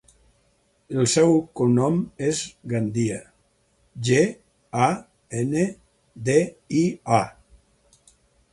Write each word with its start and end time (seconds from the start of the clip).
El 1.01 1.07
seu 1.15 1.33
cognom 1.59 1.99
és 2.29 2.39
Gandia: 2.71 3.19
ge, 4.09 4.23
a, 4.89 4.89
ena, 5.43 5.69
de, 6.31 6.39
i, 6.83 6.85
a. 7.21 8.15